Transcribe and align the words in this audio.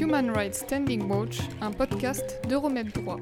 Human 0.00 0.30
Rights 0.30 0.54
Standing 0.54 1.10
Watch, 1.10 1.40
un 1.60 1.72
podcast 1.72 2.40
de 2.48 2.54
Remède 2.54 2.92
Droit. 2.92 3.18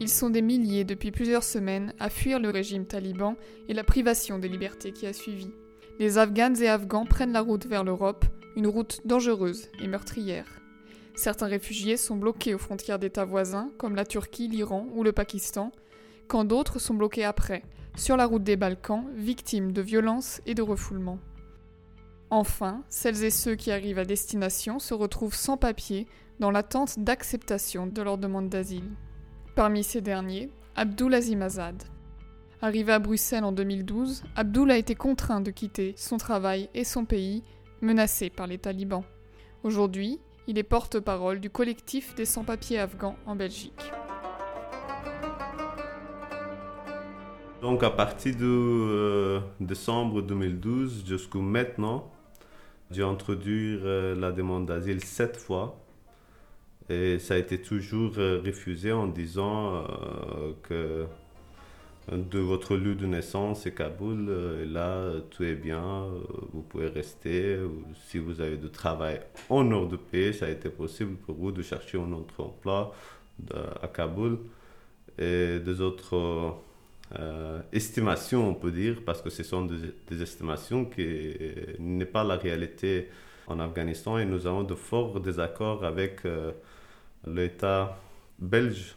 Ils 0.00 0.08
sont 0.08 0.30
des 0.30 0.40
milliers 0.40 0.84
depuis 0.84 1.10
plusieurs 1.10 1.42
semaines 1.42 1.92
à 1.98 2.08
fuir 2.08 2.40
le 2.40 2.48
régime 2.48 2.86
taliban 2.86 3.36
et 3.68 3.74
la 3.74 3.84
privation 3.84 4.38
des 4.38 4.48
libertés 4.48 4.92
qui 4.92 5.06
a 5.06 5.12
suivi. 5.12 5.50
Les 5.98 6.16
Afghanes 6.16 6.62
et 6.62 6.68
Afghans 6.68 7.04
prennent 7.04 7.32
la 7.32 7.42
route 7.42 7.66
vers 7.66 7.84
l'Europe, 7.84 8.24
une 8.56 8.66
route 8.66 9.02
dangereuse 9.04 9.68
et 9.82 9.88
meurtrière. 9.88 10.62
Certains 11.14 11.48
réfugiés 11.48 11.98
sont 11.98 12.16
bloqués 12.16 12.54
aux 12.54 12.58
frontières 12.58 12.98
d'États 12.98 13.26
voisins, 13.26 13.70
comme 13.76 13.94
la 13.94 14.06
Turquie, 14.06 14.48
l'Iran 14.48 14.86
ou 14.94 15.04
le 15.04 15.12
Pakistan, 15.12 15.70
quand 16.28 16.44
d'autres 16.44 16.78
sont 16.78 16.94
bloqués 16.94 17.24
après, 17.24 17.62
sur 17.96 18.16
la 18.16 18.26
route 18.26 18.42
des 18.42 18.56
Balkans, 18.56 19.04
victimes 19.14 19.72
de 19.72 19.82
violences 19.82 20.40
et 20.46 20.54
de 20.54 20.62
refoulements. 20.62 21.18
Enfin, 22.30 22.84
celles 22.88 23.24
et 23.24 23.30
ceux 23.30 23.56
qui 23.56 23.72
arrivent 23.72 23.98
à 23.98 24.04
destination 24.04 24.78
se 24.78 24.94
retrouvent 24.94 25.34
sans 25.34 25.56
papier 25.56 26.06
dans 26.38 26.50
l'attente 26.50 26.98
d'acceptation 26.98 27.86
de 27.86 28.02
leur 28.02 28.18
demande 28.18 28.48
d'asile. 28.48 28.90
Parmi 29.56 29.82
ces 29.82 30.00
derniers, 30.00 30.50
Abdul 30.76 31.12
Azim 31.14 31.42
Azad. 31.42 31.82
Arrivé 32.62 32.92
à 32.92 32.98
Bruxelles 32.98 33.44
en 33.44 33.52
2012, 33.52 34.22
Abdul 34.36 34.70
a 34.70 34.76
été 34.76 34.94
contraint 34.94 35.40
de 35.40 35.50
quitter 35.50 35.94
son 35.96 36.18
travail 36.18 36.68
et 36.74 36.84
son 36.84 37.04
pays, 37.04 37.42
menacé 37.80 38.30
par 38.30 38.46
les 38.46 38.58
talibans. 38.58 39.04
Aujourd'hui, 39.62 40.20
il 40.46 40.58
est 40.58 40.62
porte-parole 40.62 41.40
du 41.40 41.50
collectif 41.50 42.14
des 42.14 42.24
sans-papiers 42.24 42.78
afghans 42.78 43.16
en 43.26 43.34
Belgique. 43.34 43.92
Donc 47.60 47.82
à 47.82 47.90
partir 47.90 48.34
de 48.36 48.46
euh, 48.46 49.40
décembre 49.60 50.22
2012 50.22 51.04
jusqu'à 51.06 51.38
maintenant, 51.38 52.10
j'ai 52.90 53.02
introduit 53.02 53.78
euh, 53.82 54.14
la 54.18 54.32
demande 54.32 54.64
d'asile 54.64 55.04
sept 55.04 55.36
fois 55.36 55.78
et 56.88 57.18
ça 57.18 57.34
a 57.34 57.36
été 57.36 57.60
toujours 57.60 58.12
euh, 58.16 58.40
refusé 58.42 58.92
en 58.92 59.06
disant 59.06 59.84
que 60.62 61.04
de 62.10 62.38
votre 62.38 62.76
lieu 62.76 62.94
de 62.94 63.06
naissance 63.06 63.66
est 63.66 63.74
Kaboul, 63.74 64.34
et 64.62 64.64
là 64.64 65.12
tout 65.30 65.44
est 65.44 65.54
bien, 65.54 66.06
vous 66.52 66.62
pouvez 66.62 66.88
rester. 66.88 67.58
Si 68.06 68.18
vous 68.18 68.40
avez 68.40 68.56
du 68.56 68.70
travail 68.70 69.20
en 69.50 69.64
nord 69.64 69.86
de 69.86 69.96
pays, 69.96 70.32
ça 70.32 70.46
a 70.46 70.48
été 70.48 70.70
possible 70.70 71.14
pour 71.16 71.36
vous 71.36 71.52
de 71.52 71.62
chercher 71.62 72.00
un 72.00 72.10
autre 72.12 72.42
emploi 72.42 72.94
à 73.54 73.86
Kaboul. 73.86 74.38
Et 75.18 75.60
des 75.60 75.80
autres 75.82 76.56
estimations, 77.72 78.48
on 78.48 78.54
peut 78.54 78.70
dire, 78.70 78.98
parce 79.04 79.20
que 79.20 79.30
ce 79.30 79.42
sont 79.42 79.66
des, 79.66 80.22
estimations 80.22 80.84
qui 80.84 81.36
n'est 81.78 82.04
pas 82.04 82.22
la 82.24 82.36
réalité 82.36 83.08
en 83.46 83.58
Afghanistan 83.58 84.18
et 84.18 84.24
nous 84.24 84.46
avons 84.46 84.62
de 84.62 84.74
forts 84.74 85.20
désaccords 85.20 85.84
avec 85.84 86.20
l'État 87.26 87.96
belge 88.38 88.94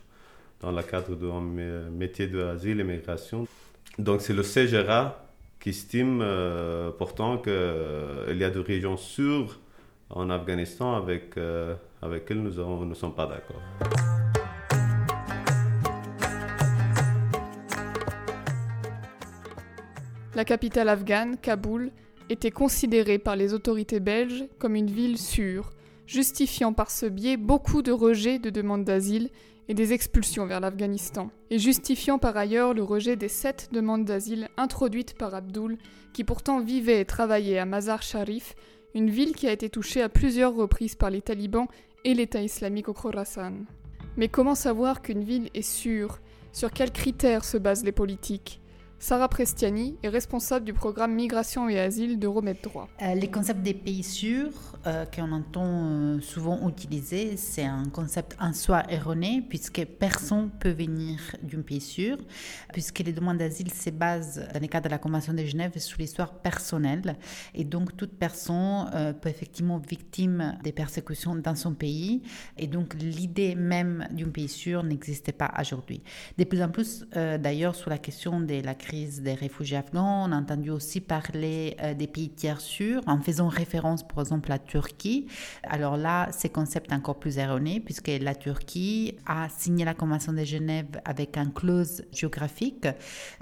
dans 0.61 0.71
le 0.71 0.81
cadre 0.83 1.15
de 1.15 1.89
métier 1.89 2.27
de 2.27 2.67
et 2.67 2.83
migration. 2.83 3.47
Donc 3.99 4.21
c'est 4.21 4.33
le 4.33 4.43
CGRA 4.43 5.23
qui 5.59 5.69
estime 5.69 6.19
euh, 6.21 6.91
pourtant 6.91 7.37
qu'il 7.37 7.53
euh, 7.53 8.35
y 8.35 8.43
a 8.43 8.49
des 8.49 8.59
régions 8.59 8.97
sûres 8.97 9.59
en 10.09 10.29
Afghanistan 10.29 10.95
avec, 10.95 11.37
euh, 11.37 11.75
avec 12.01 12.23
lesquelles 12.29 12.43
nous 12.43 12.85
ne 12.85 12.93
sommes 12.93 13.15
pas 13.15 13.27
d'accord. 13.27 13.61
La 20.35 20.45
capitale 20.45 20.89
afghane, 20.89 21.37
Kaboul, 21.37 21.91
était 22.29 22.49
considérée 22.49 23.19
par 23.19 23.35
les 23.35 23.53
autorités 23.53 23.99
belges 23.99 24.45
comme 24.57 24.75
une 24.75 24.89
ville 24.89 25.19
sûre, 25.19 25.69
justifiant 26.07 26.73
par 26.73 26.89
ce 26.89 27.05
biais 27.05 27.37
beaucoup 27.37 27.83
de 27.83 27.91
rejets 27.91 28.39
de 28.39 28.49
demandes 28.49 28.83
d'asile 28.83 29.29
et 29.67 29.75
des 29.75 29.93
expulsions 29.93 30.47
vers 30.47 30.59
l'Afghanistan, 30.59 31.29
et 31.51 31.59
justifiant 31.59 32.17
par 32.17 32.35
ailleurs 32.35 32.73
le 32.73 32.81
rejet 32.81 33.15
des 33.15 33.29
sept 33.29 33.69
demandes 33.71 34.05
d'asile 34.05 34.49
introduites 34.57 35.15
par 35.15 35.35
Abdul, 35.35 35.77
qui 36.13 36.23
pourtant 36.23 36.61
vivait 36.61 37.01
et 37.01 37.05
travaillait 37.05 37.59
à 37.59 37.65
Mazar 37.65 38.01
Sharif, 38.01 38.55
une 38.95 39.11
ville 39.11 39.35
qui 39.35 39.47
a 39.47 39.51
été 39.51 39.69
touchée 39.69 40.01
à 40.01 40.09
plusieurs 40.09 40.55
reprises 40.55 40.95
par 40.95 41.11
les 41.11 41.21
talibans 41.21 41.67
et 42.05 42.15
l'État 42.15 42.41
islamique 42.41 42.89
au 42.89 42.93
Khorasan. 42.93 43.53
Mais 44.17 44.29
comment 44.29 44.55
savoir 44.55 45.03
qu'une 45.03 45.23
ville 45.23 45.49
est 45.53 45.61
sûre? 45.61 46.19
Sur 46.51 46.71
quels 46.71 46.91
critères 46.91 47.45
se 47.45 47.57
basent 47.57 47.85
les 47.85 47.91
politiques? 47.91 48.62
Sarah 49.03 49.27
Prestiani 49.27 49.97
est 50.01 50.07
responsable 50.07 50.63
du 50.63 50.71
programme 50.71 51.13
Migration 51.13 51.67
et 51.67 51.77
Asile 51.77 52.17
de 52.19 52.25
Remède 52.25 52.61
Droit. 52.63 52.87
Euh, 53.01 53.15
les 53.15 53.29
concepts 53.29 53.61
des 53.61 53.73
pays 53.73 54.01
sûrs 54.01 54.77
euh, 54.87 55.03
qu'on 55.05 55.29
entend 55.33 55.65
euh, 55.65 56.21
souvent 56.21 56.69
utiliser, 56.69 57.35
c'est 57.35 57.65
un 57.65 57.83
concept 57.91 58.37
en 58.39 58.53
soi 58.53 58.83
erroné 58.87 59.43
puisque 59.49 59.83
personne 59.99 60.49
peut 60.57 60.71
venir 60.71 61.19
d'un 61.41 61.63
pays 61.63 61.81
sûr, 61.81 62.15
puisque 62.71 62.99
les 62.99 63.11
demandes 63.11 63.39
d'asile 63.39 63.73
se 63.73 63.89
basent 63.89 64.47
dans 64.53 64.61
le 64.61 64.67
cadre 64.67 64.85
de 64.85 64.91
la 64.91 64.99
Convention 64.99 65.33
de 65.33 65.43
Genève 65.43 65.77
sur 65.79 65.99
l'histoire 65.99 66.35
personnelle 66.35 67.17
et 67.53 67.65
donc 67.65 67.97
toute 67.97 68.17
personne 68.17 68.89
peut 69.21 69.27
effectivement 69.27 69.79
être 69.79 69.89
victime 69.89 70.57
des 70.63 70.71
persécutions 70.71 71.35
dans 71.35 71.55
son 71.55 71.73
pays 71.73 72.23
et 72.57 72.67
donc 72.67 72.93
l'idée 72.93 73.53
même 73.55 74.07
d'un 74.11 74.29
pays 74.29 74.47
sûr 74.47 74.81
n'existait 74.81 75.33
pas 75.33 75.51
aujourd'hui. 75.59 76.01
De 76.37 76.45
plus 76.45 76.63
en 76.63 76.69
plus 76.69 77.03
d'ailleurs 77.11 77.75
sur 77.75 77.89
la 77.89 77.97
question 77.97 78.39
de 78.39 78.61
la 78.63 78.75
crise 78.75 78.92
des 78.93 79.33
réfugiés 79.33 79.77
afghans. 79.77 80.27
On 80.27 80.31
a 80.31 80.37
entendu 80.37 80.69
aussi 80.69 81.01
parler 81.01 81.75
euh, 81.81 81.93
des 81.93 82.07
pays 82.07 82.29
tiers 82.29 82.61
sûrs 82.61 83.01
en 83.07 83.19
faisant 83.19 83.47
référence, 83.47 84.07
par 84.07 84.19
exemple, 84.19 84.51
à 84.51 84.55
la 84.55 84.59
Turquie. 84.59 85.27
Alors 85.63 85.97
là, 85.97 86.29
c'est 86.31 86.49
concept 86.49 86.93
encore 86.93 87.19
plus 87.19 87.37
erroné 87.37 87.79
puisque 87.79 88.11
la 88.21 88.35
Turquie 88.35 89.15
a 89.25 89.49
signé 89.49 89.83
la 89.83 89.93
Convention 89.93 90.33
de 90.33 90.43
Genève 90.43 91.01
avec 91.05 91.37
un 91.37 91.49
clause 91.49 92.03
géographique 92.11 92.87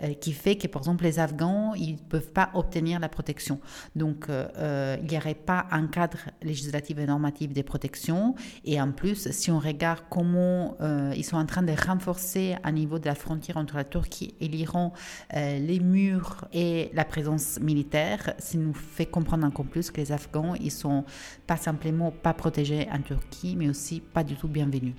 euh, 0.02 0.14
qui 0.14 0.32
fait 0.32 0.56
que, 0.56 0.68
par 0.68 0.82
exemple, 0.82 1.04
les 1.04 1.20
Afghans, 1.20 1.74
ils 1.76 1.94
ne 1.94 1.98
peuvent 1.98 2.32
pas 2.32 2.50
obtenir 2.54 3.00
la 3.00 3.10
protection. 3.10 3.60
Donc, 3.96 4.30
euh, 4.30 4.98
il 5.02 5.10
n'y 5.10 5.18
aurait 5.18 5.36
pas 5.36 5.66
un 5.72 5.88
cadre 5.88 6.20
législatif 6.42 6.98
et 6.98 7.06
normatif 7.06 7.52
de 7.52 7.62
protection. 7.62 8.36
Et 8.64 8.82
en 8.82 8.92
plus, 8.92 9.30
si 9.32 9.52
on 9.52 9.60
regarde 9.60 10.00
comment 10.10 10.78
ils 11.16 11.24
sont 11.24 11.38
en 11.38 11.46
train 11.46 11.64
de 11.64 11.74
renforcer 11.74 12.56
à 12.64 12.72
niveau 12.72 13.00
de 13.00 13.06
la 13.06 13.16
frontière 13.16 13.58
entre 13.58 13.76
la 13.76 13.84
Turquie 13.84 14.34
et 14.40 14.48
l'Iran 14.48 14.94
euh, 15.34 15.60
les 15.60 15.80
murs 15.80 16.46
et 16.52 16.90
la 16.94 17.06
présence 17.06 17.60
militaire, 17.60 18.34
ça 18.38 18.58
nous 18.58 18.74
fait 18.74 19.06
comprendre 19.06 19.46
encore 19.46 19.66
plus 19.66 19.90
que 19.90 20.02
les 20.02 20.12
Afghans, 20.12 20.56
ils 20.56 20.72
sont 20.72 21.06
pas 21.48 21.58
simplement 21.58 22.12
pas 22.12 22.34
protégés 22.34 22.88
en 22.92 23.02
Turquie, 23.02 23.56
mais 23.56 23.70
aussi 23.70 24.02
pas 24.02 24.24
du 24.24 24.36
tout 24.36 24.48
bienvenus. 24.48 24.96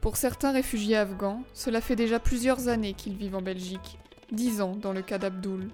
Pour 0.00 0.16
certains 0.16 0.52
réfugiés 0.52 0.96
afghans, 0.96 1.44
cela 1.52 1.80
fait 1.80 1.96
déjà 1.96 2.18
plusieurs 2.18 2.68
années 2.68 2.94
qu'ils 2.94 3.16
vivent 3.16 3.36
en 3.36 3.42
Belgique, 3.42 3.98
dix 4.32 4.60
ans 4.60 4.74
dans 4.74 4.92
le 4.92 5.02
cas 5.02 5.18
d'Abdoul. 5.18 5.68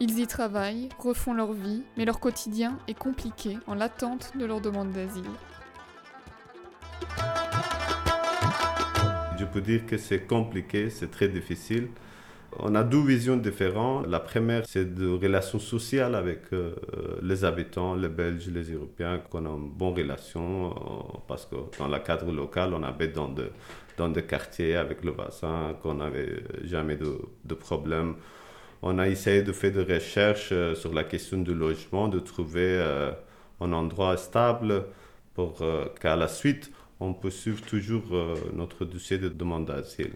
Ils 0.00 0.20
y 0.20 0.26
travaillent, 0.28 0.88
refont 0.98 1.34
leur 1.34 1.52
vie, 1.52 1.82
mais 1.96 2.04
leur 2.04 2.20
quotidien 2.20 2.78
est 2.86 2.96
compliqué 2.96 3.58
en 3.66 3.74
l'attente 3.74 4.32
de 4.38 4.44
leur 4.44 4.60
demande 4.60 4.92
d'asile. 4.92 5.24
Je 9.38 9.44
peux 9.44 9.60
dire 9.60 9.86
que 9.86 9.96
c'est 9.98 10.20
compliqué, 10.20 10.88
c'est 10.88 11.10
très 11.10 11.28
difficile. 11.28 11.88
On 12.56 12.74
a 12.74 12.82
deux 12.82 13.04
visions 13.04 13.36
différentes. 13.36 14.06
La 14.06 14.20
première, 14.20 14.64
c'est 14.66 14.94
de 14.94 15.08
relations 15.08 15.58
sociales 15.58 16.14
avec 16.14 16.52
euh, 16.52 16.74
les 17.22 17.44
habitants, 17.44 17.94
les 17.94 18.08
Belges, 18.08 18.48
les 18.48 18.72
Européens, 18.72 19.20
qu'on 19.30 19.44
a 19.44 19.50
une 19.50 19.68
bonne 19.70 19.94
relation 19.94 20.70
euh, 20.70 21.18
parce 21.28 21.44
que 21.44 21.56
dans 21.78 21.88
le 21.88 21.98
cadre 21.98 22.32
local, 22.32 22.72
on 22.74 22.82
habite 22.82 23.12
dans, 23.14 24.08
des 24.08 24.22
quartiers 24.22 24.76
avec 24.76 25.04
le 25.04 25.10
voisin, 25.10 25.74
qu'on 25.82 25.94
n'avait 25.94 26.42
jamais 26.64 26.96
de, 26.96 27.18
de 27.44 27.54
problème. 27.54 28.14
On 28.80 28.98
a 28.98 29.08
essayé 29.08 29.42
de 29.42 29.52
faire 29.52 29.72
des 29.72 29.94
recherches 29.94 30.50
euh, 30.52 30.74
sur 30.74 30.94
la 30.94 31.04
question 31.04 31.38
du 31.38 31.54
logement, 31.54 32.08
de 32.08 32.18
trouver 32.18 32.80
un 33.60 33.72
endroit 33.72 34.16
stable 34.16 34.84
pour 35.34 35.62
qu'à 36.00 36.16
la 36.16 36.28
suite, 36.28 36.72
on 36.98 37.12
puisse 37.12 37.40
suivre 37.40 37.60
toujours 37.62 38.04
notre 38.54 38.84
dossier 38.84 39.18
de 39.18 39.28
demande 39.28 39.66
d'asile. 39.66 40.12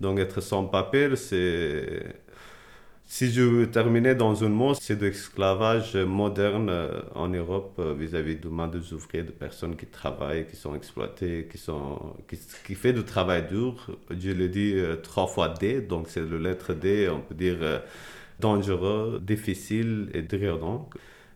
Donc 0.00 0.18
être 0.18 0.40
sans 0.40 0.64
papier, 0.64 1.14
c'est... 1.16 2.02
Si 3.12 3.32
je 3.32 3.42
veux 3.42 3.68
terminer 3.68 4.14
dans 4.14 4.44
un 4.44 4.48
mot, 4.48 4.72
c'est 4.74 4.94
de 4.94 5.06
l'esclavage 5.06 5.96
moderne 5.96 6.68
euh, 6.70 7.00
en 7.16 7.26
Europe 7.26 7.74
euh, 7.80 7.92
vis-à-vis 7.92 8.36
du 8.36 8.46
monde 8.46 8.70
des 8.70 8.92
ouvriers, 8.92 9.24
de 9.24 9.32
personnes 9.32 9.74
qui 9.74 9.86
travaillent, 9.86 10.46
qui 10.46 10.54
sont 10.54 10.76
exploitées, 10.76 11.48
qui, 11.50 11.58
sont, 11.58 12.14
qui, 12.28 12.74
fait 12.76 12.92
du 12.92 13.02
travail 13.02 13.48
dur. 13.48 13.84
Je 14.10 14.30
le 14.30 14.48
dis 14.48 14.74
euh, 14.76 14.94
trois 14.94 15.26
fois 15.26 15.48
D, 15.48 15.80
donc 15.80 16.06
c'est 16.08 16.20
le 16.20 16.38
lettre 16.38 16.72
D, 16.72 17.08
on 17.12 17.18
peut 17.18 17.34
dire 17.34 17.82
dangereux, 18.38 19.20
difficile 19.20 20.08
et 20.14 20.22
dégradant. 20.22 20.88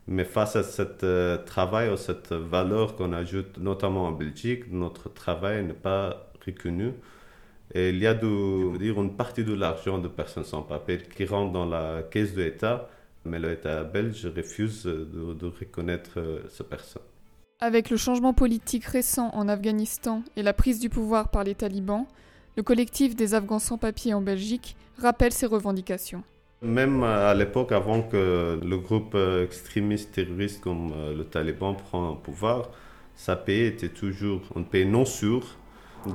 Mais 0.06 0.24
face 0.24 0.54
à 0.54 0.62
ce 0.62 1.36
travail, 1.44 1.88
à 1.88 1.96
cette 1.96 2.32
valeur 2.32 2.94
qu'on 2.94 3.12
ajoute 3.12 3.58
notamment 3.58 4.04
en 4.06 4.12
Belgique, 4.12 4.70
notre 4.70 5.12
travail 5.12 5.64
n'est 5.64 5.72
pas 5.72 6.30
reconnu. 6.46 6.92
Et 7.72 7.90
il 7.90 7.98
y 7.98 8.06
a 8.06 8.14
de, 8.14 8.76
dire, 8.78 9.00
une 9.00 9.16
partie 9.16 9.44
de 9.44 9.54
l'argent 9.54 9.98
de 9.98 10.08
personnes 10.08 10.44
sans 10.44 10.62
papier 10.62 10.98
qui 10.98 11.24
rentre 11.24 11.52
dans 11.52 11.66
la 11.66 12.02
caisse 12.02 12.34
de 12.34 12.42
l'État, 12.42 12.88
Mais 13.24 13.38
l'État 13.38 13.84
belge 13.84 14.26
refuse 14.36 14.84
de, 14.84 15.32
de 15.32 15.46
reconnaître 15.46 16.18
ces 16.50 16.64
personnes. 16.64 17.02
Avec 17.60 17.88
le 17.88 17.96
changement 17.96 18.34
politique 18.34 18.84
récent 18.84 19.30
en 19.32 19.48
Afghanistan 19.48 20.22
et 20.36 20.42
la 20.42 20.52
prise 20.52 20.78
du 20.78 20.90
pouvoir 20.90 21.30
par 21.30 21.44
les 21.44 21.54
talibans, 21.54 22.06
le 22.56 22.62
collectif 22.62 23.16
des 23.16 23.34
Afghans 23.34 23.58
sans 23.58 23.78
papier 23.78 24.12
en 24.12 24.20
Belgique 24.20 24.76
rappelle 24.98 25.32
ses 25.32 25.46
revendications. 25.46 26.22
Même 26.62 27.02
à 27.02 27.34
l'époque, 27.34 27.72
avant 27.72 28.02
que 28.02 28.60
le 28.62 28.78
groupe 28.78 29.16
extrémiste 29.42 30.12
terroriste 30.12 30.60
comme 30.62 30.92
le 31.16 31.24
Taliban 31.24 31.74
prenne 31.74 32.10
le 32.10 32.16
pouvoir, 32.16 32.70
sa 33.14 33.36
paix 33.36 33.66
était 33.66 33.88
toujours 33.88 34.42
une 34.56 34.64
paix 34.64 34.84
non 34.84 35.04
sûre. 35.04 35.44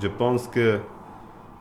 Je 0.01 0.07
pense 0.07 0.47
que 0.47 0.79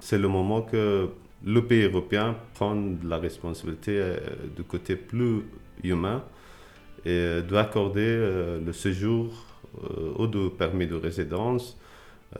c'est 0.00 0.18
le 0.18 0.28
moment 0.28 0.62
que 0.62 1.10
le 1.44 1.66
pays 1.66 1.82
européen 1.82 2.36
prend 2.54 2.76
la 3.04 3.18
responsabilité 3.18 3.92
euh, 3.98 4.16
du 4.56 4.64
côté 4.64 4.96
plus 4.96 5.42
humain 5.84 6.24
et 7.04 7.10
euh, 7.10 7.42
doit 7.42 7.60
accorder 7.60 8.00
euh, 8.04 8.60
le 8.64 8.72
séjour 8.72 9.44
ou 10.16 10.26
de 10.26 10.48
permis 10.48 10.88
de 10.88 10.96
résidence 10.96 11.78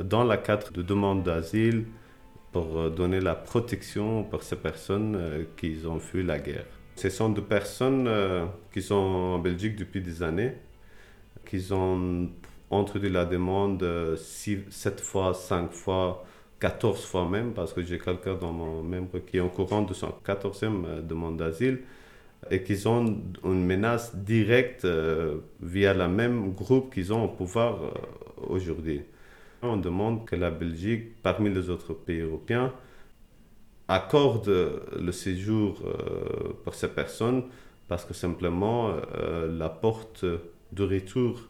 dans 0.02 0.25
la 0.25 0.38
cadre 0.38 0.72
de 0.72 0.82
demande 0.82 1.22
d'asile 1.22 1.84
pour 2.50 2.90
donner 2.90 3.20
la 3.20 3.37
protection 3.37 4.25
pour 4.25 4.43
ces 4.43 4.56
personnes 4.56 5.46
qui 5.56 5.76
ont 5.87 6.00
fui 6.00 6.25
la 6.25 6.40
guerre. 6.40 6.64
Ce 6.96 7.10
sont 7.10 7.28
des 7.28 7.43
personnes 7.43 8.10
qui 8.72 8.82
sont 8.82 8.94
en 8.94 9.38
Belgique 9.38 9.76
depuis 9.76 10.00
des 10.00 10.22
années, 10.22 10.55
qui 11.44 11.64
ont 11.70 12.28
introduit 12.72 13.10
la 13.10 13.25
demande 13.26 13.87
7 14.16 15.00
fois, 15.00 15.32
5 15.32 15.70
fois, 15.72 16.25
14 16.60 17.05
fois 17.05 17.28
même, 17.28 17.52
parce 17.52 17.72
que 17.72 17.82
j'ai 17.82 17.99
quelqu'un 17.99 18.34
dans 18.34 18.52
mon 18.52 18.82
membre 18.82 19.20
qui 19.20 19.37
est 19.37 19.40
en 19.40 19.49
courant 19.49 19.82
de 19.82 19.94
son 19.94 20.12
14e 20.25 20.84
euh, 20.87 21.02
demande 21.02 21.37
d'asile, 21.37 21.81
et 22.50 22.62
qui 22.62 22.87
ont 22.87 23.05
une 23.44 23.66
menace 23.66 24.14
directe 24.14 24.84
euh, 24.84 25.38
via 25.60 25.93
le 25.94 26.08
même 26.08 26.52
groupe 26.52 26.94
qu'ils 26.94 27.12
ont 27.12 27.25
au 27.25 27.28
pouvoir 27.28 27.82
euh, 27.82 27.90
aujourd'hui. 28.49 29.02
On 29.62 29.76
demande 29.76 30.25
que 30.25 30.37
la 30.37 30.50
Belgique, 30.50 31.20
parmi 31.22 31.50
les 31.50 31.69
autres 31.69 31.93
pays 31.93 32.20
européens, 32.20 32.72
accorde 33.88 34.49
le 34.49 35.12
séjour 35.12 35.82
pour 36.62 36.75
ces 36.75 36.88
personnes 36.88 37.44
parce 37.88 38.05
que 38.05 38.12
simplement 38.12 38.93
la 39.49 39.70
porte 39.70 40.26
de 40.72 40.84
retour 40.84 41.40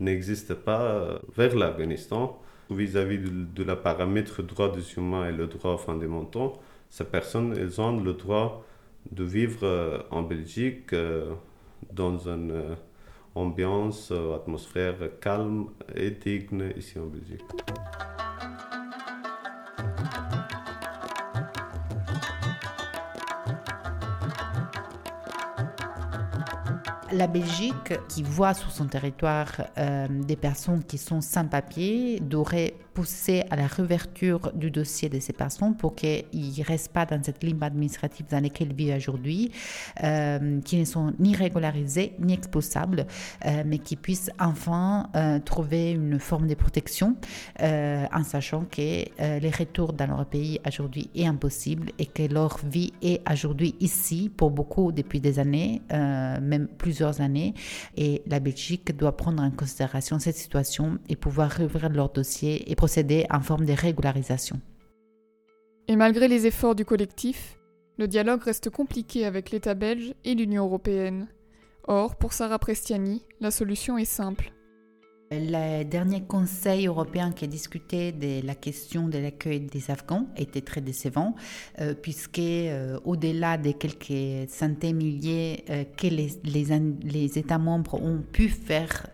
n'existe 0.00 0.52
pas 0.52 1.20
vers 1.36 1.54
l'Afghanistan 1.54 2.42
vis-à-vis 2.70 3.18
de, 3.18 3.62
la 3.62 3.76
paramètre 3.76 4.42
droit 4.42 4.72
des 4.72 4.94
humains 4.96 5.28
et 5.28 5.32
le 5.32 5.46
droit 5.46 5.76
fondamental, 5.76 6.50
ces 6.90 7.04
personnes, 7.04 7.54
elles 7.56 7.80
ont 7.80 8.00
le 8.00 8.12
droit 8.14 8.64
de 9.10 9.24
vivre 9.24 9.64
euh, 9.64 9.98
en 10.10 10.22
Belgique 10.22 10.92
euh, 10.92 11.32
dans 11.92 12.18
une 12.28 12.50
euh, 12.50 12.74
ambiance, 13.34 14.12
atmosphère 14.34 14.96
calme 15.20 15.66
et 15.94 16.10
digne 16.10 16.72
ici 16.76 16.98
en 16.98 17.06
Belgique. 17.06 17.42
La 27.16 27.26
Belgique, 27.26 27.94
qui 28.08 28.22
voit 28.22 28.52
sur 28.52 28.70
son 28.70 28.86
territoire 28.86 29.52
euh, 29.78 30.06
des 30.08 30.36
personnes 30.36 30.84
qui 30.84 30.98
sont 30.98 31.22
sans 31.22 31.46
papier, 31.46 32.20
devrait 32.20 32.74
pousser 32.92 33.42
à 33.50 33.56
la 33.56 33.66
réouverture 33.66 34.52
du 34.54 34.70
dossier 34.70 35.08
de 35.08 35.18
ces 35.20 35.32
personnes 35.32 35.76
pour 35.76 35.94
qu'ils 35.94 36.24
ne 36.32 36.64
restent 36.64 36.92
pas 36.92 37.04
dans 37.04 37.22
cette 37.22 37.42
limbe 37.42 37.62
administrative 37.62 38.26
dans 38.30 38.42
laquelle 38.42 38.68
ils 38.70 38.74
vivent 38.74 38.96
aujourd'hui, 38.96 39.50
euh, 40.02 40.60
qui 40.62 40.78
ne 40.78 40.84
sont 40.84 41.12
ni 41.18 41.34
régularisés 41.34 42.14
ni 42.18 42.34
expulsables, 42.34 43.06
euh, 43.44 43.62
mais 43.66 43.78
qui 43.78 43.96
puissent 43.96 44.30
enfin 44.38 45.08
trouver 45.44 45.92
une 45.92 46.18
forme 46.18 46.46
de 46.46 46.54
protection 46.54 47.16
en 47.60 48.24
sachant 48.24 48.64
que 48.64 49.04
les 49.18 49.50
retours 49.50 49.92
dans 49.92 50.06
leur 50.06 50.24
pays 50.26 50.60
aujourd'hui 50.66 51.10
est 51.14 51.26
impossible 51.26 51.92
et 51.98 52.06
que 52.06 52.22
leur 52.22 52.58
vie 52.64 52.92
est 53.02 53.20
aujourd'hui 53.30 53.74
ici 53.80 54.30
pour 54.34 54.50
beaucoup 54.50 54.92
depuis 54.92 55.20
des 55.20 55.38
années, 55.38 55.82
même 55.90 56.68
plusieurs 56.78 57.05
années 57.20 57.54
et 57.96 58.22
la 58.26 58.40
Belgique 58.40 58.96
doit 58.96 59.16
prendre 59.16 59.42
en 59.42 59.50
considération 59.50 60.18
cette 60.18 60.36
situation 60.36 60.98
et 61.08 61.16
pouvoir 61.16 61.50
réouvrir 61.50 61.88
leur 61.88 62.10
dossier 62.10 62.70
et 62.70 62.74
procéder 62.74 63.26
en 63.30 63.40
forme 63.40 63.66
de 63.66 63.72
régularisation. 63.72 64.60
Et 65.88 65.96
malgré 65.96 66.28
les 66.28 66.46
efforts 66.46 66.74
du 66.74 66.84
collectif, 66.84 67.58
le 67.98 68.08
dialogue 68.08 68.42
reste 68.42 68.70
compliqué 68.70 69.24
avec 69.24 69.50
l'État 69.50 69.74
belge 69.74 70.14
et 70.24 70.34
l'Union 70.34 70.64
européenne. 70.64 71.28
Or, 71.88 72.16
pour 72.16 72.32
Sarah 72.32 72.58
Prestiani, 72.58 73.24
la 73.40 73.50
solution 73.50 73.96
est 73.96 74.04
simple. 74.04 74.52
Le 75.32 75.82
dernier 75.82 76.22
Conseil 76.22 76.86
européen 76.86 77.32
qui 77.32 77.44
a 77.44 77.48
discuté 77.48 78.12
de 78.12 78.46
la 78.46 78.54
question 78.54 79.08
de 79.08 79.18
l'accueil 79.18 79.58
des 79.58 79.90
Afghans 79.90 80.28
était 80.36 80.60
très 80.60 80.80
décevant, 80.80 81.34
euh, 81.80 81.94
puisque 81.94 82.38
euh, 82.38 83.00
au-delà 83.04 83.58
des 83.58 83.74
quelques 83.74 84.48
centaines 84.48 84.92
de 84.92 85.04
milliers 85.04 85.64
euh, 85.68 85.82
que 85.96 86.06
les, 86.06 87.38
États 87.38 87.58
membres 87.58 88.00
ont 88.00 88.22
pu 88.22 88.48
faire 88.48 89.06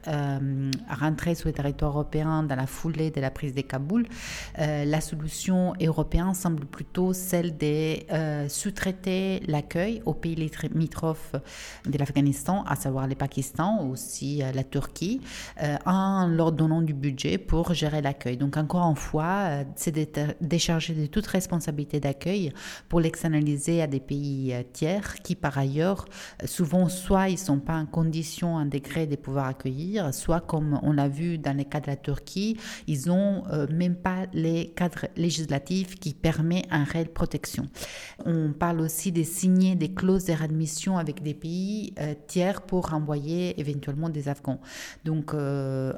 rentrer 0.90 1.34
sur 1.34 1.48
le 1.48 1.54
territoire 1.54 1.92
européen 1.92 2.42
dans 2.42 2.56
la 2.56 2.66
foulée 2.66 3.10
de 3.10 3.20
la 3.20 3.30
prise 3.30 3.54
de 3.54 3.62
Kaboul, 3.62 4.06
la 4.58 5.00
solution 5.00 5.72
européenne 5.80 6.34
semble 6.34 6.66
plutôt 6.66 7.12
celle 7.12 7.56
de 7.56 8.48
sous-traiter 8.48 9.40
l'accueil 9.46 10.02
aux 10.04 10.14
pays 10.14 10.34
limitrophes 10.34 11.34
de 11.86 11.98
l'Afghanistan, 11.98 12.64
à 12.64 12.76
savoir 12.76 13.06
le 13.06 13.14
Pakistan, 13.14 13.88
aussi 13.88 14.42
la 14.54 14.64
Turquie, 14.64 15.20
leur 16.28 16.52
donnant 16.52 16.82
du 16.82 16.94
budget 16.94 17.38
pour 17.38 17.74
gérer 17.74 18.02
l'accueil. 18.02 18.36
Donc 18.36 18.56
encore 18.56 18.88
une 18.88 18.96
fois, 18.96 19.34
euh, 19.48 19.64
c'est 19.76 19.92
décharger 20.40 20.94
de 20.94 21.06
toute 21.06 21.26
responsabilité 21.26 22.00
d'accueil 22.00 22.52
pour 22.88 23.00
l'externaliser 23.00 23.82
à 23.82 23.86
des 23.86 24.00
pays 24.00 24.52
euh, 24.52 24.62
tiers 24.72 25.14
qui 25.22 25.34
par 25.34 25.58
ailleurs, 25.58 26.04
euh, 26.42 26.46
souvent 26.46 26.88
soit 26.88 27.28
ils 27.28 27.38
sont 27.38 27.58
pas 27.58 27.76
en 27.76 27.86
condition, 27.86 28.54
en 28.54 28.66
degré 28.66 29.06
de 29.06 29.16
pouvoir 29.16 29.46
accueillir, 29.46 30.12
soit 30.14 30.40
comme 30.40 30.78
on 30.82 30.92
l'a 30.92 31.08
vu 31.08 31.38
dans 31.38 31.56
les 31.56 31.64
cas 31.64 31.80
de 31.80 31.86
la 31.86 31.96
Turquie, 31.96 32.56
ils 32.86 33.10
ont 33.10 33.42
même 33.70 33.96
pas 33.96 34.26
les 34.32 34.68
cadres 34.68 35.06
législatifs 35.16 35.96
qui 35.96 36.14
permettent 36.14 36.66
une 36.70 36.84
réelle 36.84 37.08
protection. 37.08 37.66
On 38.24 38.52
parle 38.52 38.80
aussi 38.80 39.12
de 39.12 39.22
signer 39.22 39.74
des 39.74 39.92
clauses 39.92 40.24
de 40.26 40.32
réadmission 40.32 40.98
avec 40.98 41.22
des 41.22 41.34
pays 41.34 41.94
tiers 42.26 42.62
pour 42.62 42.92
envoyer 42.94 43.58
éventuellement 43.60 44.08
des 44.08 44.28
Afghans. 44.28 44.60
Donc 45.04 45.34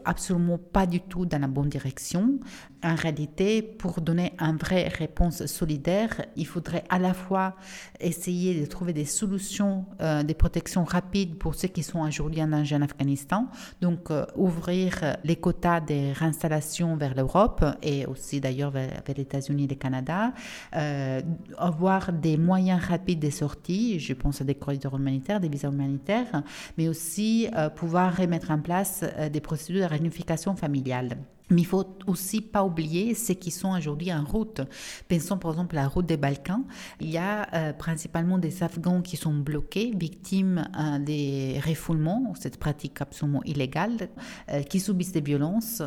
absolument 0.05 0.59
pas 0.59 0.87
du 0.87 1.01
tout 1.01 1.27
dans 1.27 1.41
la 1.41 1.47
bonne 1.47 1.69
direction. 1.69 2.39
En 2.85 2.97
réalité, 2.97 3.63
pour 3.63 4.03
donner 4.03 4.35
une 4.39 4.59
vraie 4.59 4.89
réponse 4.89 5.47
solidaire, 5.47 6.21
il 6.37 6.47
faudrait 6.47 6.85
à 6.91 6.99
la 6.99 7.15
fois 7.15 7.57
essayer 7.99 8.61
de 8.61 8.67
trouver 8.67 8.93
des 8.93 9.07
solutions, 9.07 9.87
euh, 10.03 10.23
des 10.23 10.35
protections 10.35 10.85
rapides 10.85 11.39
pour 11.39 11.55
ceux 11.55 11.69
qui 11.69 11.83
sont 11.83 12.01
aujourd'hui 12.01 12.43
en 12.43 12.49
danger 12.49 12.77
en 12.77 12.83
Afghanistan. 12.83 13.47
Donc, 13.81 14.11
euh, 14.11 14.27
ouvrir 14.37 15.17
les 15.25 15.37
quotas 15.37 15.81
de 15.81 16.13
réinstallation 16.13 16.95
vers 16.97 17.15
l'Europe 17.15 17.65
et 17.83 18.05
aussi 18.05 18.43
d'ailleurs 18.43 18.71
vers, 18.71 19.03
les 19.09 19.23
États-Unis 19.23 19.65
et 19.65 19.69
le 19.69 19.77
Canada. 19.77 20.35
Euh, 20.77 21.23
avoir 21.57 22.13
des 22.13 22.37
moyens 22.37 22.83
rapides 22.83 23.21
de 23.21 23.31
sortie, 23.31 23.99
je 23.99 24.13
pense 24.13 24.43
à 24.43 24.45
des 24.45 24.57
corridors 24.57 24.97
humanitaires, 24.97 25.41
des 25.41 25.49
visas 25.49 25.71
humanitaires, 25.71 26.43
mais 26.77 26.89
aussi 26.89 27.49
pouvoir 27.77 28.15
remettre 28.15 28.51
en 28.51 28.59
place 28.59 29.03
des 29.33 29.41
procédures 29.41 29.85
de 29.85 29.89
réunification 29.89 30.55
familiale. 30.55 31.17
Mais 31.51 31.61
il 31.61 31.67
faut 31.67 31.85
aussi 32.07 32.41
pas 32.41 32.65
oublier 32.65 33.15
ceux 33.15 33.35
qui 33.35 33.51
sont 33.51 33.77
aujourd'hui 33.77 34.13
en 34.13 34.25
route. 34.25 34.63
Pensons 35.09 35.37
par 35.37 35.51
exemple 35.53 35.77
à 35.77 35.83
la 35.83 35.89
route 35.89 36.07
des 36.07 36.17
Balkans. 36.17 36.65
Il 37.01 37.11
y 37.11 37.19
a 37.19 37.47
euh, 37.55 37.73
principalement 37.75 38.39
des 38.39 38.63
Afghans 38.63 39.03
qui 39.03 39.19
sont 39.19 39.35
bloqués, 39.35 39.93
victimes 39.95 40.67
euh, 40.79 40.99
des 40.99 41.61
refoulements, 41.65 42.33
cette 42.35 42.57
pratique 42.57 43.01
absolument 43.03 43.43
illégale, 43.45 44.09
euh, 44.51 44.63
qui 44.63 44.81
subissent 44.81 45.13
des 45.13 45.21
violences. 45.21 45.83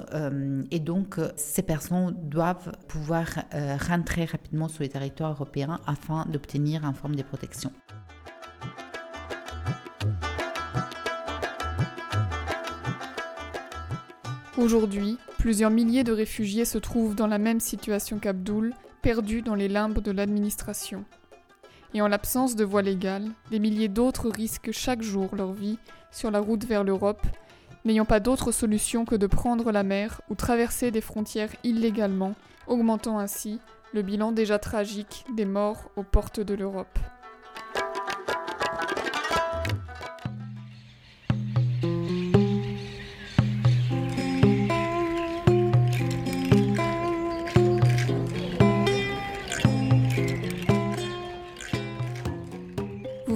et 0.71 0.79
donc, 0.79 1.19
ces 1.35 1.61
personnes 1.61 2.15
doivent 2.23 2.71
pouvoir 2.87 3.27
rentrer 3.87 4.25
rapidement 4.25 4.67
sur 4.67 4.83
les 4.83 4.89
territoires 4.89 5.31
européens 5.31 5.79
afin 5.85 6.25
d'obtenir 6.25 6.83
une 6.85 6.93
forme 6.93 7.15
de 7.15 7.23
protection. 7.23 7.71
Aujourd'hui, 14.57 15.17
plusieurs 15.37 15.71
milliers 15.71 16.03
de 16.03 16.11
réfugiés 16.11 16.65
se 16.65 16.77
trouvent 16.77 17.15
dans 17.15 17.27
la 17.27 17.37
même 17.37 17.59
situation 17.59 18.19
qu'Abdoul, 18.19 18.73
perdus 19.01 19.41
dans 19.41 19.55
les 19.55 19.67
limbes 19.67 19.99
de 19.99 20.11
l'administration. 20.11 21.05
Et 21.93 22.01
en 22.01 22.07
l'absence 22.07 22.55
de 22.55 22.65
voie 22.65 22.81
légale, 22.81 23.29
des 23.51 23.59
milliers 23.59 23.87
d'autres 23.87 24.29
risquent 24.29 24.71
chaque 24.71 25.01
jour 25.01 25.35
leur 25.35 25.53
vie 25.53 25.77
sur 26.11 26.31
la 26.31 26.39
route 26.39 26.65
vers 26.65 26.83
l'Europe, 26.83 27.25
n'ayant 27.85 28.05
pas 28.05 28.19
d'autre 28.19 28.51
solution 28.51 29.05
que 29.05 29.15
de 29.15 29.27
prendre 29.27 29.71
la 29.71 29.83
mer 29.83 30.21
ou 30.29 30.35
traverser 30.35 30.91
des 30.91 31.01
frontières 31.01 31.55
illégalement, 31.63 32.35
augmentant 32.67 33.19
ainsi 33.19 33.59
le 33.93 34.01
bilan 34.01 34.31
déjà 34.31 34.59
tragique 34.59 35.25
des 35.35 35.45
morts 35.45 35.89
aux 35.95 36.03
portes 36.03 36.41
de 36.41 36.53
l'Europe. 36.53 36.99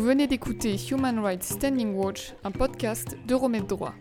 Écouté 0.10 0.76
Human 0.90 1.20
Rights 1.20 1.44
Standing 1.44 1.94
Watch, 1.96 2.34
un 2.44 2.50
podcast 2.52 3.16
d'Euromed 3.28 3.68
Droit. 3.68 3.94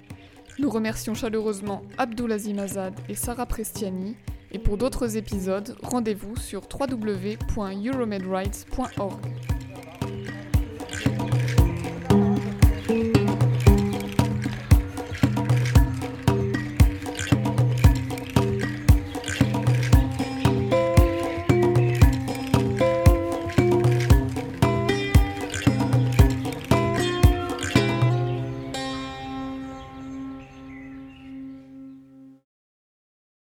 Nous 0.59 0.71
remercions 0.71 1.15
chaleureusement 1.15 1.83
Abdulazim 1.99 2.59
Azad 2.59 2.95
et 3.09 3.15
Sarah 3.15 3.47
Prestiani, 3.47 4.17
et 4.51 4.59
pour 4.59 4.77
d'autres 4.77 5.17
épisodes, 5.17 5.77
rendez-vous 5.83 6.35
sur 6.37 6.63
www.euromedrights.org. 6.63 9.50